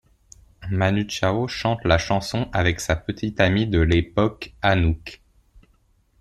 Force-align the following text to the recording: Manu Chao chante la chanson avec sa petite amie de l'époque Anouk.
Manu 0.71 1.07
Chao 1.07 1.47
chante 1.47 1.81
la 1.85 1.99
chanson 1.99 2.49
avec 2.53 2.79
sa 2.79 2.95
petite 2.95 3.39
amie 3.39 3.67
de 3.67 3.79
l'époque 3.79 4.51
Anouk. 4.63 5.21